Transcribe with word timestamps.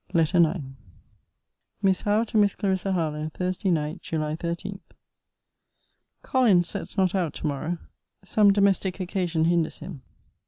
LETTER 0.13 0.39
IX 0.49 0.63
MISS 1.83 2.01
HOWE, 2.01 2.23
TO 2.23 2.37
MISS 2.39 2.55
CLARISSA 2.55 2.93
HARLOWE 2.93 3.29
THURSDAY 3.35 3.69
NIGHT, 3.69 4.01
JULY 4.01 4.35
13. 4.35 4.79
Collins 6.23 6.67
sets 6.67 6.97
not 6.97 7.13
out 7.13 7.35
to 7.35 7.45
morrow. 7.45 7.77
Some 8.23 8.51
domestic 8.51 8.99
occasion 8.99 9.43
hinders 9.45 9.77
him. 9.77 10.01